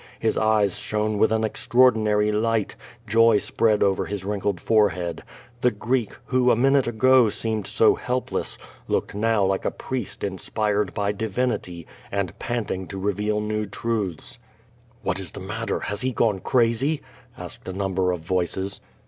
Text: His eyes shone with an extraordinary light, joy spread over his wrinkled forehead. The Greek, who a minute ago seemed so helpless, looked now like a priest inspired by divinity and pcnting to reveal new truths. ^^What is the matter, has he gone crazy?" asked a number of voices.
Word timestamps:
His 0.19 0.35
eyes 0.35 0.79
shone 0.79 1.19
with 1.19 1.31
an 1.31 1.43
extraordinary 1.43 2.31
light, 2.31 2.75
joy 3.05 3.37
spread 3.37 3.83
over 3.83 4.05
his 4.07 4.25
wrinkled 4.25 4.59
forehead. 4.59 5.21
The 5.61 5.69
Greek, 5.69 6.15
who 6.25 6.49
a 6.49 6.55
minute 6.55 6.87
ago 6.87 7.29
seemed 7.29 7.67
so 7.67 7.93
helpless, 7.93 8.57
looked 8.87 9.13
now 9.13 9.45
like 9.45 9.63
a 9.63 9.69
priest 9.69 10.23
inspired 10.23 10.95
by 10.95 11.11
divinity 11.11 11.85
and 12.11 12.33
pcnting 12.39 12.89
to 12.89 12.97
reveal 12.97 13.41
new 13.41 13.67
truths. 13.67 14.39
^^What 15.05 15.19
is 15.19 15.33
the 15.33 15.39
matter, 15.39 15.81
has 15.81 16.01
he 16.01 16.11
gone 16.11 16.39
crazy?" 16.39 17.01
asked 17.37 17.67
a 17.67 17.71
number 17.71 18.11
of 18.11 18.21
voices. 18.21 18.81